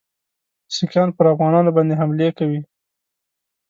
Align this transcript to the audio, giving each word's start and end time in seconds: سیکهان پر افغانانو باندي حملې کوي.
سیکهان 0.75 1.09
پر 1.17 1.25
افغانانو 1.33 1.71
باندي 1.75 1.95
حملې 2.01 2.29
کوي. 2.37 2.61